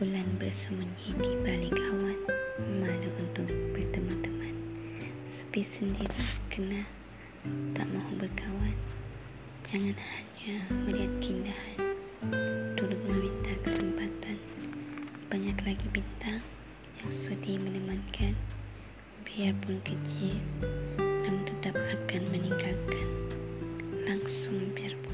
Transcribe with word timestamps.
Bulan 0.00 0.24
bersembunyi 0.40 1.12
di 1.20 1.36
balik 1.44 1.76
awan 1.76 2.16
Malu 2.80 3.10
untuk 3.20 3.44
bertemu 3.76 4.08
teman 4.24 4.56
Sepi 5.28 5.60
sendiri 5.60 6.24
kena 6.48 6.88
Tak 7.76 7.84
mahu 7.84 8.16
berkawan. 8.16 8.72
Jangan 9.68 9.92
hanya 9.92 10.56
melihat 10.88 11.12
keindahan. 11.20 11.78
Turut 12.80 12.96
meminta 13.12 13.52
kesempatan. 13.60 14.40
Banyak 15.28 15.60
lagi 15.68 15.84
bintang 15.92 16.40
Yang 17.04 17.12
sudi 17.12 17.60
menemankan. 17.60 18.32
Biarpun 19.28 19.84
kecil 19.84 20.40
Namun 20.96 21.44
tetap 21.44 21.76
akan 21.76 22.22
meninggalkan. 22.32 23.06
Langsung 24.08 24.64
biarpun 24.72 25.09